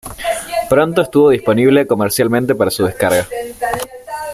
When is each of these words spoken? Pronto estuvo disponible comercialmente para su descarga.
Pronto 0.67 1.03
estuvo 1.03 1.29
disponible 1.29 1.85
comercialmente 1.85 2.55
para 2.55 2.71
su 2.71 2.83
descarga. 2.83 3.27